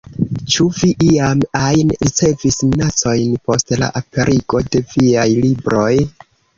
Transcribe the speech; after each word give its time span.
Ĉu 0.53 0.63
vi 0.77 0.87
iam 1.07 1.43
ajn 1.59 1.91
ricevis 2.05 2.59
minacojn 2.71 3.39
post 3.51 3.77
la 3.85 3.93
aperigo 4.03 4.67
de 4.73 4.87
viaj 4.99 5.31
libroj? 5.47 5.91